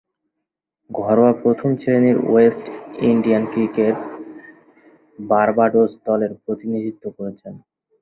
ঘরোয়া 0.89 1.33
প্রথম-শ্রেণীর 1.43 2.17
West 2.25 2.65
Indian 3.03 3.43
ক্রিকেটে 3.51 3.87
বার্বাডোস 5.19 5.91
দলের 6.07 6.31
প্রতিনিধিত্ব 6.43 7.03
করেছেন। 7.17 7.53